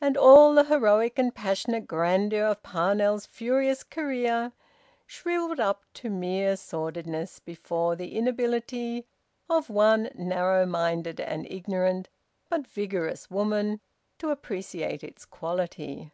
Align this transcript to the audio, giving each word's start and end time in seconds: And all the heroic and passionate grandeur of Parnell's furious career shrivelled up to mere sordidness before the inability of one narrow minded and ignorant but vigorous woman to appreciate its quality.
And 0.00 0.16
all 0.16 0.52
the 0.52 0.64
heroic 0.64 1.16
and 1.16 1.32
passionate 1.32 1.86
grandeur 1.86 2.42
of 2.44 2.60
Parnell's 2.60 3.24
furious 3.24 3.84
career 3.84 4.50
shrivelled 5.06 5.60
up 5.60 5.84
to 5.94 6.10
mere 6.10 6.56
sordidness 6.56 7.38
before 7.38 7.94
the 7.94 8.16
inability 8.16 9.06
of 9.48 9.70
one 9.70 10.10
narrow 10.16 10.66
minded 10.66 11.20
and 11.20 11.46
ignorant 11.48 12.08
but 12.48 12.66
vigorous 12.66 13.30
woman 13.30 13.78
to 14.18 14.30
appreciate 14.30 15.04
its 15.04 15.24
quality. 15.24 16.10